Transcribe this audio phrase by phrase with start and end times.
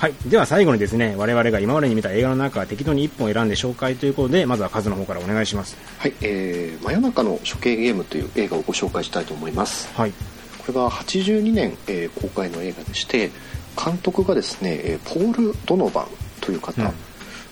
[0.00, 5.76] はい、では最後にですね我々が今までに見た映画の中適当に1本選んで紹介ということでまずはカズの方からお願いします。
[5.98, 9.92] はい、えー、真夜中の処刑ゲームという映画をご紹介したいと思います。
[9.94, 10.12] はい。
[10.12, 13.30] これが82年、えー公開の映画でして
[13.76, 16.06] 監督がですね、えーポール・ドノバン
[16.40, 16.92] という方、うん。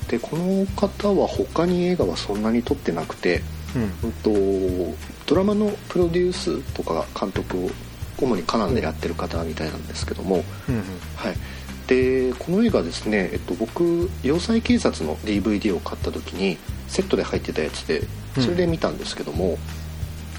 [0.09, 3.43] でこの方は他に映画はそんなに撮ってなくて、
[3.77, 3.83] うん。
[4.05, 4.97] うんと
[5.27, 7.71] ドラマのプロデュースとか監督を
[8.23, 10.83] 主にカナダでやってる方みたいなんですけども、うんうん。
[11.15, 11.37] はい、
[11.89, 18.03] でこの映画ですね、えっと、僕要塞警察の DVD を買った時にセットで入ってたやつで
[18.39, 19.59] それで見たんですけども、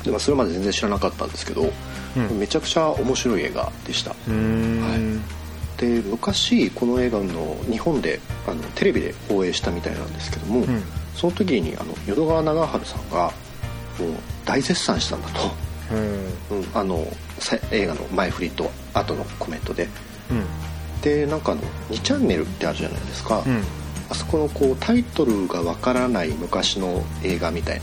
[0.04, 1.74] でまあそれまで全然知らなかったんですけど、
[2.16, 2.40] うん。
[2.40, 4.12] めちゃくちゃ面白い映画でした。
[4.12, 5.22] うーん。
[5.78, 10.84] で昔この映画の日本であのテレビで放映したみたいなんですけども、うん。
[11.16, 13.32] その時にあの淀川長春さんが
[14.00, 14.14] もう
[14.46, 15.52] 大絶賛したんだと、
[16.52, 16.60] うん。
[16.60, 17.06] うん、あの
[17.40, 19.90] さ映画の前振りと後のコメントで。
[20.30, 20.70] うん
[21.02, 23.64] でなんかあの2チャンネルってあるじゃないですか、うん。
[24.10, 27.82] あそこのこうタイトルがわからない昔の映画みたい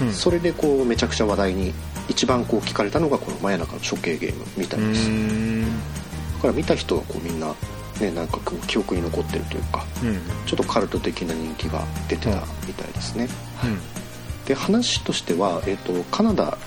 [0.00, 0.12] な、うん。
[0.12, 1.72] それでこうめちゃくちゃ話題に
[2.08, 7.54] 一番こう聞かれたのがこの「真夜中の処刑ゲーム」みたいです、だから見た人がこうみんな
[8.00, 10.20] ねなんかこう記憶に残ってるというかうん。
[10.46, 13.28] ちょっとカルト的な人気が出てたみたいですね、
[13.62, 13.78] うん。
[14.46, 16.58] で話としては、えっとカナダ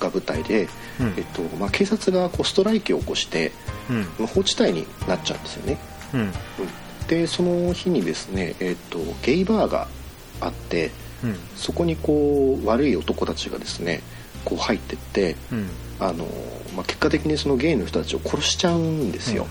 [0.00, 0.68] が舞台で、
[1.00, 1.14] うん。
[1.16, 3.52] えっとまあ、警察がこうストライキを起こして、
[3.90, 4.00] うん。
[4.18, 5.78] まあ放置帯になっちゃうんですよね、
[6.14, 6.20] うん。
[6.20, 6.32] うん。
[7.08, 9.88] でその日にですね、えっとゲイバーが
[10.40, 10.90] あって
[11.22, 11.36] うん。
[11.56, 14.02] そこにこう悪い男たちがですね
[14.44, 15.68] こう入ってってうん。
[16.00, 16.26] あの、
[16.74, 19.46] まあ、結果的にそのゲイの人たちを殺しちゃうんですよ、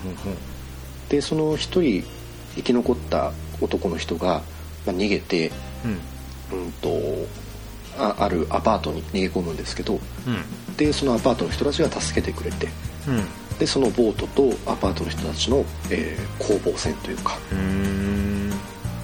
[1.08, 2.04] でその一人
[2.54, 4.42] 生き残った男の人が、
[4.84, 5.50] まあ、逃げて、
[5.84, 6.00] うん。
[6.52, 6.90] うん、と
[7.98, 10.76] ああるアパートに逃げ込むんですけどうん。
[10.76, 12.68] でそのアパートの人たちが助けてくれて
[13.08, 13.58] うん。
[13.58, 17.38] でそのボートとアパートの人たちの、えー攻防戦というか、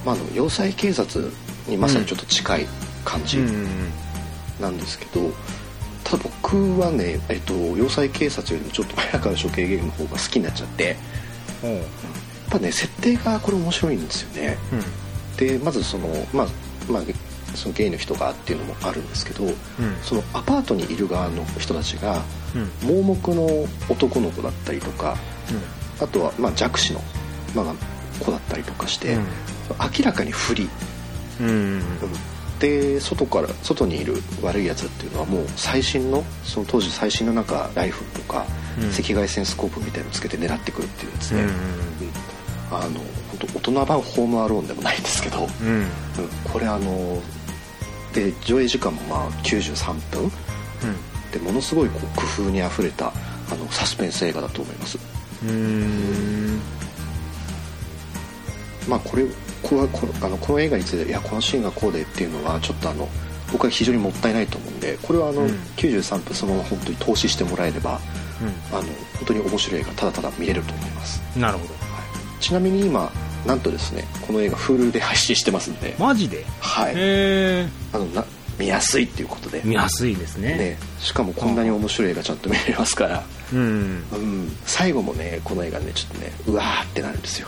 [0.05, 1.31] まあ、あの要塞警察
[1.67, 2.67] にまさにちょっと近い
[3.05, 3.67] 感じうん
[4.59, 5.31] なんですけど、
[6.03, 10.97] ただ僕はね、えっと、要塞警察よりもちょっと前から処刑ゲームの方が好きになっちゃってやっ
[11.63, 11.81] おう
[12.49, 14.57] ぱね設定がこれ面白いんですよね。
[15.37, 16.47] でまずそのまあ
[16.91, 17.03] まあ
[17.55, 19.53] そのゲイの人がっていうのもあるんですけどうん。
[20.01, 22.21] そのアパートにいる側の人たちが
[22.55, 22.95] うん。
[23.03, 23.45] 盲目の
[23.89, 25.17] 男の子だったりとか
[25.99, 27.01] あとはまあ弱視の、
[27.55, 27.75] まあ、
[28.23, 29.17] 子だったりとかして、
[29.97, 30.67] 明らかに不利、
[31.39, 31.47] うん。
[31.47, 31.55] うん。
[31.55, 31.81] うん
[32.59, 34.13] で外から外にいる
[34.43, 38.45] 悪いやつっていうのはもう最新のその当時最新のなんかライフルとか、
[38.79, 38.89] うん。
[38.91, 41.47] 赤外線スコープみたいのつけて狙ってくるっていうやつで、うん。
[41.47, 41.53] うん
[42.71, 43.01] あの
[43.31, 45.73] 本当大人版ホームアローンでもないんですけど、うんうん。
[45.79, 45.87] うん。
[46.51, 47.21] これあの
[48.13, 50.31] で上映時間もまあ93分。
[51.31, 54.99] でものすごいこう工夫にあふれたあのサスペンス映画だと思います。
[55.43, 56.61] うんうん。
[58.87, 59.25] まあこれ
[59.63, 63.07] これはこのあのこの映画についていやこのシーンがこうでっていうのはちょっとあの
[63.51, 65.49] 僕は非常にもったいないと思うんでこれはあの、うん。
[65.77, 67.99] 93分そのまま本当に投資してもらえれば
[68.71, 71.73] あの本当に面白い映画ただただ見れると思います、うんなるほど。
[71.73, 73.11] はい、ちなみに今
[73.45, 76.45] なんとですねこの映画 Hulu で配信してますんで、マジで？
[76.59, 76.93] はい。
[77.93, 78.25] あのな
[78.59, 79.61] 見やすいっていうことで。
[79.63, 80.55] 見やすいですね。
[80.55, 84.03] ね、しかもこんなに面白い映画ちゃんと見れますから、うん。
[84.11, 87.47] うん、最後もねこの映画ねちょっとねうわーってなるんですよ。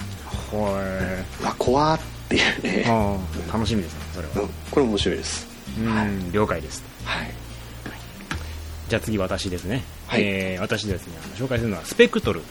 [0.52, 2.00] ほうわ怖ーっ
[2.30, 3.18] ていうね、あ
[3.50, 4.34] あ楽しみですねそれは。
[4.42, 5.48] うん、これ面白いです。
[5.78, 6.84] うん了解です。
[7.04, 7.32] はい。
[8.90, 10.24] じゃあ次私ですね、はい。
[10.24, 11.14] えー私ですね。
[11.36, 12.42] 紹介するのは「スペクトル」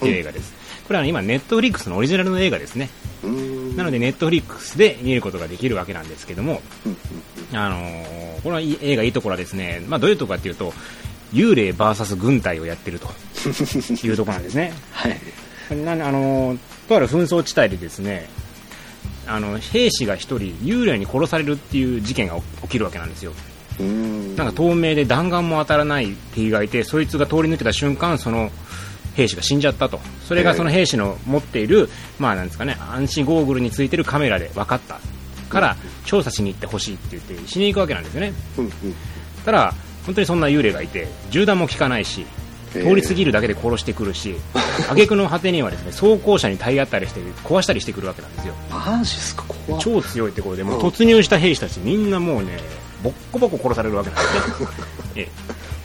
[0.00, 0.52] という映画です、
[0.86, 2.90] これは今ネットフリックスのオリジナルの映画ですね。
[3.76, 6.60] なのでネットフリックスで見ることができるわけなんですけども、
[7.52, 10.74] あのーこのいい映画いいところはですね、まあ、どういうところかというと
[11.32, 13.08] 幽霊 VS 軍隊をやってると
[14.06, 14.74] いうところなんですね。
[14.92, 15.76] はい。
[15.76, 16.58] なあのー
[16.88, 18.28] とある紛争地帯でですね
[19.26, 23.32] あの兵士が1人幽霊に殺されるっていう事件が起きるわけなんですよ。
[24.36, 28.52] なんか透明で弾丸も当たらない敵がいてそいつが通り抜けた瞬間その
[29.14, 30.00] 兵士が死んじゃったと。
[30.26, 31.88] それがその兵士の持っている、
[32.18, 34.98] まあなんですかね暗視ゴーグルについてるカメラで分かった
[35.48, 38.32] から調査しに行ってほしいって言ってしに行くわけなんですよね。
[38.58, 38.72] うんうん。
[39.44, 39.74] ただ
[40.06, 42.26] 本当にそんな幽霊がいて銃弾も効かないし
[42.72, 44.34] 通り過ぎるだけで殺してくるし
[44.90, 48.54] 挙句の果てにはですね装甲車に体当たりして壊したりしてくるわけなんですよ。
[48.70, 49.44] マジっすか？
[49.78, 50.86] 超強いってことでもううん。
[50.86, 52.58] 突入した兵士たちみんなもうね
[53.02, 54.66] ボッコボコ殺されるわけなんですね、
[55.16, 55.28] ええ。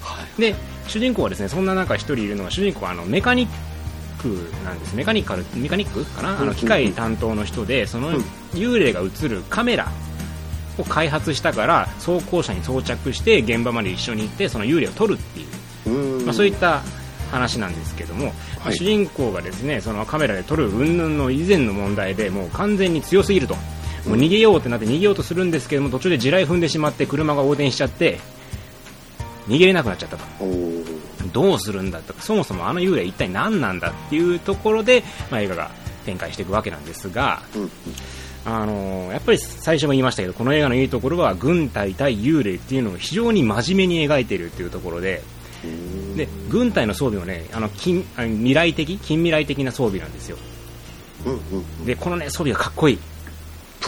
[0.02, 0.56] はいで
[0.90, 3.50] 主人公はですねそんな中一人いるのが主人公はあのメカニッ
[4.22, 4.28] ク
[4.66, 4.96] なんです。
[4.96, 6.38] メカニカルメカニックかな？
[6.38, 6.48] あうん。
[6.48, 8.16] の機械担当の人でそのうん。
[8.54, 9.88] 幽霊が映るカメラ
[10.78, 16.82] を開発したから装甲車に装着して現場まで一緒に行ってその幽霊を撮るっていう、まあ、そういった
[17.32, 18.76] 話なんですけども、はい。
[18.76, 23.56] 主人公がですねそのカメラで撮る云々の以前の問題でもう完全に強すぎると。
[24.08, 28.18] もう逃げようってなって逃げようとするんですけども途中で地雷踏んでしまって車が横転しちゃって
[29.50, 30.24] 逃げれなくなっちゃったと。
[31.34, 32.14] どうするんだと。
[32.14, 35.72] かそもそもあの幽霊一体何なんだっていうところで、まあ、映画が
[36.06, 37.72] 展開していくわけなんですが、うんうん。
[38.46, 45.22] あのーやっぱり最初も言いましたけどこの映画のいいところは軍隊対幽霊っていうのを非常に真面目に描いているっていうところで
[46.16, 50.38] で軍隊の装備もねあの近あの未来的近未来的な装備なんですよ。
[51.26, 51.38] うんう
[51.82, 51.86] ん。
[51.86, 53.00] でこのね装備がかっこいい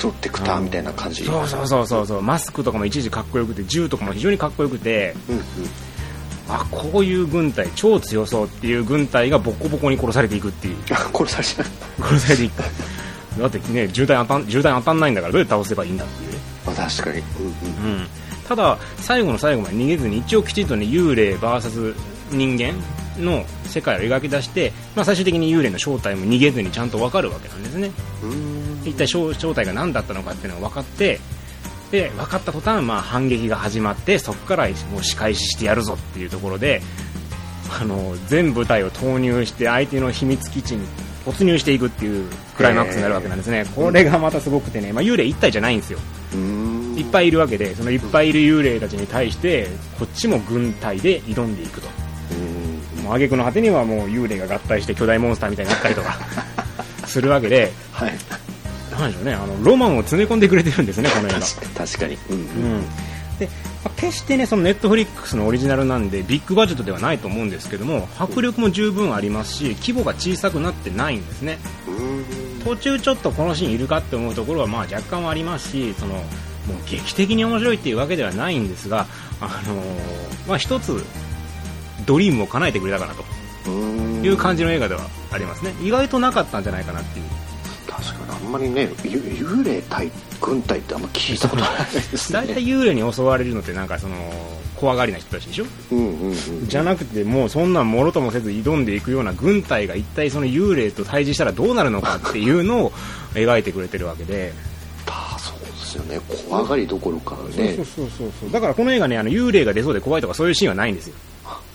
[0.01, 1.23] プロテクターみたいな感じ。
[1.23, 2.21] そうそうそうそうそう。
[2.21, 5.15] マスクとかも一時かっこよくて銃とかも非常にかっこよくて。
[5.29, 5.43] うんうん
[6.49, 10.75] あこういう軍隊超強そうっていう軍隊がボコボコに殺されていくっていう。
[10.91, 12.03] あ殺されちゃう。
[12.03, 12.63] 殺されていく。
[13.39, 16.39] だってね渋滞当たん渋滞当たんないんだからどうやって倒せばいいんだっていうね。
[16.67, 17.19] あ確かに。
[17.19, 17.93] うんうん。
[17.93, 18.07] うん、
[18.49, 21.95] ただ、最後の最後まで逃げずに一応きちんと、ね、幽霊 VS
[22.31, 22.73] 人間
[23.17, 27.91] の世界を描き出して、まあ、最終的に幽霊の正体も逃げずにちゃんと分かるわけなんですね。
[28.23, 31.19] うーん一体正正体が何だったのかっていうのが分かって
[31.91, 36.81] で分かった途端、まあ、反撃が始まってそこからもう仕返ししてやるぞっていうところで
[37.79, 40.87] あの全部隊を投入して相手の秘密基地に
[41.25, 45.99] 突入していくっていうクライマックスになるわけなんですね、これがまたすごくてね、まあ、幽霊1体じゃないんですよ。
[46.97, 49.67] いっぱいいるわけでそのいっぱいいる幽霊たちに対して
[49.97, 51.87] こっちも軍隊で挑んでいくと。
[52.97, 53.03] うん。
[53.03, 56.17] もう挙句の果てにはもう幽霊が合体して巨大モンスターみたいになったりとか
[57.07, 57.71] するわけで。
[57.91, 58.40] はい
[59.01, 59.33] なんでしょうね。
[59.33, 61.39] あのロマンを詰め込んでくれてるんですね この映画。
[61.85, 62.39] 確かにうんう
[62.77, 62.81] ん。
[63.39, 63.49] で
[63.83, 71.57] まあ決してねそのネットフリックスのオリジナルなんでビッグバジェットではないと思うんですけども迫力も十分ありますし規模が小さくなってないんですね。
[72.63, 79.07] 途中ちょっとこのシーンいるかって思うところはまあ若干はありますしそのもう劇的に面白いっていうわけではないんですが、
[79.39, 81.03] あのーまあ、一つ
[82.05, 83.23] ドリームを叶えてくれたかなと。
[83.67, 84.23] うん。
[84.23, 85.01] いう感じの映画では
[85.31, 85.73] ありますね。
[85.81, 87.25] 意外となかったんじゃないかなっていう
[88.51, 94.15] んまりねゆ幽霊対軍隊ってあんま聞いたことないです大体ね幽霊に襲われるのってなんかその
[94.75, 95.65] 怖がりな人たちでしょ？
[95.91, 102.91] うんうんうんじゃなくてもうそんなんもろともせず挑んでいくような軍隊が一体その幽霊と対峙したらどうなるのかっていうのを
[103.33, 104.53] 描いてくれてるわけで。
[105.07, 106.19] あそうですよね。
[106.49, 107.75] 怖がりどころかね。
[107.75, 108.51] そうそうそうそう。
[108.51, 111.13] だからこの映画ねあの幽霊が出そうで怖いとかそういうシーンはないんですよ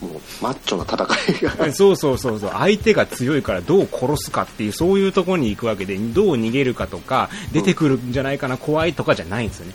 [0.01, 0.13] もう
[0.43, 1.73] マッチョな戦いが。
[1.75, 2.51] そうそうそうそう。
[2.53, 9.73] 相手が強いからどう殺すかっていうそういうところに行くわけでどう逃げるかとか出てくるんじゃないかな怖いとかじゃないんですよね。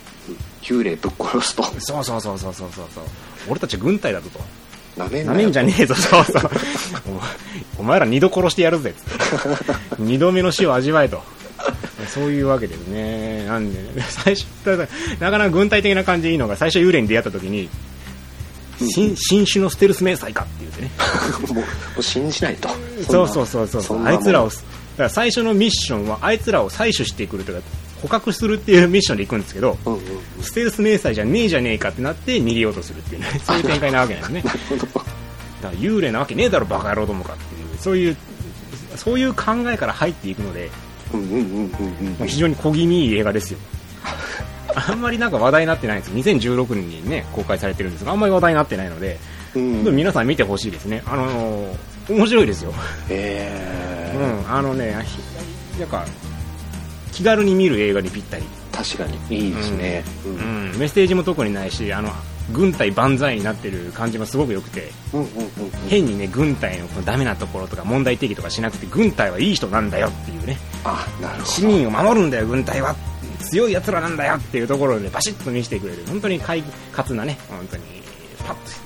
[0.62, 1.64] 幽霊ぶっ殺すと。
[1.78, 2.86] そうそうそうそうそうそう。
[2.94, 3.04] そう
[3.48, 4.40] 俺たち軍隊だぞと。
[4.96, 6.50] なめんじゃねえぞそうそう。
[7.78, 8.90] おお前ら二度殺してやるぜ。
[8.90, 11.22] っつって二度目の死を味わえと。
[12.08, 13.46] そういうわけですね。
[13.46, 14.46] なんでね最初
[15.20, 17.68] なかなか軍隊的な感じでいいのが最初幽霊に出会った時に
[18.82, 20.90] 新新種のステルス迷彩かって言ってね。
[21.54, 21.64] も
[21.98, 22.68] う信じないと。
[23.10, 23.82] そうそうそうそう。
[23.82, 27.68] そあいつらをだから最初のミッションはあいつらを採取してくるというか
[28.02, 30.00] 捕獲するっていうミッションで行くんですけどうんうん
[30.42, 33.28] ステルス迷彩じゃねえじゃねえかってなって逃げようとするっていうね。
[33.44, 34.52] そういう展開なわけ なんですね
[34.82, 35.04] だか
[35.64, 38.16] ら幽霊なわけねえだろバカ野郎どもかっていうそういう
[38.96, 40.70] そういう考えから入っていくので
[41.14, 42.28] うんうんうんうんうん。
[42.28, 43.58] 非常に小気味いい映画ですよ
[44.76, 46.12] あんまりなんか話題になってないんです。
[46.14, 49.18] 2016年にね公開されてるんですがあんまり話題になってないので、
[49.54, 49.84] うん。
[49.96, 51.02] 皆さん見てほしいですね。
[51.06, 51.76] あのー
[52.10, 52.72] 面白いですよ。
[53.08, 54.42] えー。
[54.44, 56.04] うん、あのね、ひなんか
[57.12, 60.04] 気軽に見る映画にぴったり、確かにいいですね。
[60.26, 60.72] ううん。
[60.72, 62.10] ん、メッセージも特にないし、あの
[62.52, 65.50] 軍隊万歳になってる感じもすごく良くて、うんうんうん
[65.88, 71.46] 変にね軍隊のこのダメなところとか問題提起とかしなくて、軍隊はいい人なんだよっていうね、あなるほど。
[71.46, 72.96] 市民を守るんだよ、軍隊は。
[73.52, 76.02] 強い奴らなんだよっていうところでバシッと見せてくれる。
[76.08, 77.82] 本当に快活なね本当に
[78.46, 78.82] パッと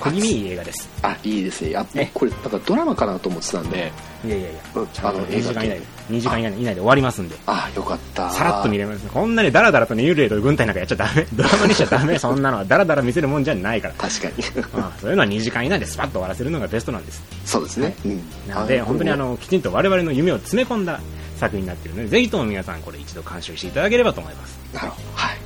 [0.00, 0.88] 小気味いい映画です。
[1.02, 1.76] あいいですね。
[1.76, 3.92] あえこれなんかドラマかなと思ってたんで。
[4.24, 4.60] いやいやいや。
[4.74, 5.68] あの2時間以内。
[5.68, 7.36] で映2時間以内以内で終わりますんで。
[7.46, 8.30] あよかった。
[8.30, 9.06] さらっと見れます。
[9.06, 11.24] こんなにダラダラとね幽霊と軍隊なんかやっちゃダメ。
[11.32, 12.18] ドラマにしちゃダメ。
[12.18, 13.94] そんなのはダラダラ見せるもんじゃないから。
[13.94, 14.64] 確かに。
[14.74, 17.22] ああそういうのは2時間以内でスパッと終わらせるのがベストなんです。
[17.44, 17.94] そうですね。
[18.04, 18.22] うん。
[18.48, 20.98] なのであ本当にあのきちんと我々の夢を詰め込んだ
[21.40, 24.58] 作品になっているのでぜひとも皆さんこれ一度鑑賞していただければと思います。
[24.74, 25.08] なるほど。
[25.14, 25.38] はい。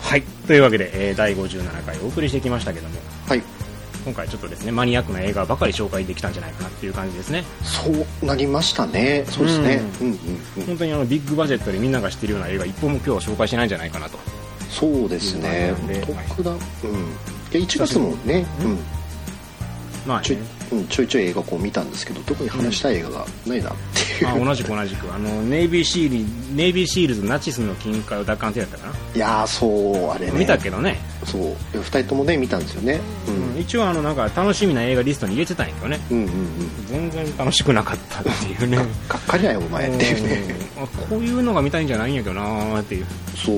[0.00, 0.22] はい。
[0.46, 2.94] というわけで、えー第57回お送りしてきましたけども
[3.28, 3.42] はい。
[4.04, 7.44] 今回ちょっとですねマニアックな映画ばかり紹介できたんじゃないかなっていう感じですね。
[7.62, 7.90] そ
[8.22, 9.24] うなりましたね。
[9.28, 9.82] そうですね。
[10.00, 10.18] ううんうん
[10.58, 10.66] うん。
[10.66, 14.18] 本当にあのビッグバジェットでみんなが知ってるような映画一本も今日は紹介してないんじゃないかなと。
[14.70, 15.68] そうですね。
[15.68, 16.26] いう感じなんで。
[16.28, 16.60] 特段うん。
[17.50, 18.46] で1月もね。
[18.62, 18.95] うん
[20.06, 23.74] まあ、ちょいね、うんちょいちょい映画こう見たんですけど特に話したい映画がないなっ
[24.18, 24.28] ていう。
[24.28, 25.12] あ同じく同じく。
[25.12, 30.38] あのネイビーシールネイビーシールズナチスの金塊を奪還せやったかな、いやーそうあれね。
[30.38, 31.42] 見たけどねそう。
[31.74, 33.54] 2人ともね見たんですよね、うん。
[33.54, 33.60] うん。
[33.60, 36.00] 一応あのなんか楽しみな映画リストに入れてたんやけどね。
[36.10, 36.86] うんうんうん。
[36.86, 38.76] 全然楽しくなかったっていうね。
[38.76, 40.54] がっかりだよお前っていうね。
[41.10, 43.06] こういうのが見たいんじゃないんやけどなーっていう。
[43.34, 43.56] そう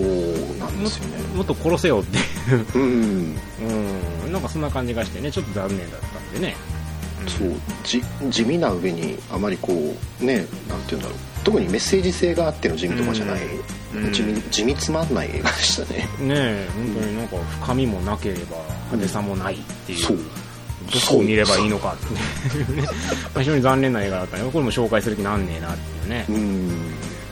[0.58, 1.22] なんですよね。
[1.34, 2.66] もっと殺せよっていう。
[2.74, 3.36] うん
[4.24, 4.32] うん。
[4.32, 6.56] なんかそんな感じがしてねちょっと残念だったんでね。
[7.26, 7.52] そう。
[7.84, 9.72] じ地味な上にあまりこ
[10.22, 11.18] うねなんて言うんだろう。
[11.44, 13.77] 特にメッセージ性があっての地味とかじゃない、うん
[14.12, 16.00] 地味地味つまんない映画でしたね。
[16.20, 18.56] ねえ本当になんか深みもなければ
[18.92, 20.16] 派手さもないっていう、そう。
[20.16, 20.24] ど
[21.08, 22.76] こを見ればいいのかっていう。
[22.76, 22.90] ねま
[23.36, 24.50] あ非常に残念な映画だったね。
[24.50, 26.68] これも紹介する気なんねえなっていうね、うん。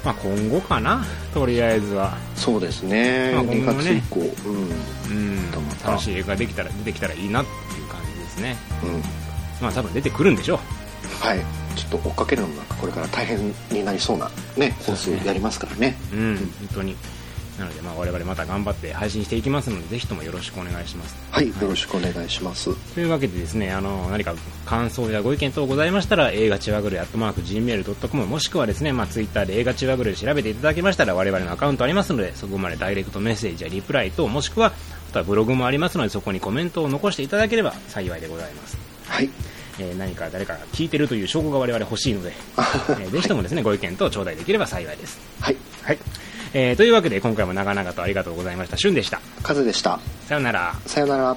[0.05, 1.05] まあ今後かな。
[1.35, 2.17] とりあえずは。
[2.35, 3.33] そうですね。
[3.35, 3.85] まあ2今後ね。
[3.85, 4.57] 月以降、うん。
[4.57, 5.51] うん。
[5.85, 8.57] 楽しい映画ができたら出てきたらいいなっていう感じですね。
[8.83, 9.03] うん。
[9.61, 10.59] まあ多分出てくるんでしょ
[11.21, 15.97] はいちょっと追っかけるのもなんかこれから大変になりそうなね本数やりますからね。
[16.13, 16.37] ううん。
[16.37, 16.97] 本当に。
[17.59, 21.17] なのでまあ我々また頑張って配信していきますのでぜひともよろしくお願いします。
[21.31, 22.75] はいよろしくお願いします。
[22.95, 34.73] というわけでですねあの何か感想やご意見等ございましたら映画ちわぐれアットマーク Gmail.com もしくはですね、まあ、ツイッターで映画ちわぐれで調べていただけましたら我々のアカウントありますのでそこまでダイレクトメッセージやリプライ等もしくは
[35.11, 38.77] あとはブログもありますのでそこにコメントを残していただければ幸いでございます。
[39.07, 39.31] はい
[39.79, 45.19] えー何か誰かが聞いてるという証拠が我々欲しいので、えーぜひともですね、ご意見等頂戴できれば幸いです。
[45.41, 45.99] はいはい。
[46.55, 48.77] えーというわけで今回も長々とありがとうございました。
[48.77, 49.21] しゅんでした。
[49.43, 50.75] カズでしたさよなら。
[50.87, 51.37] さよなら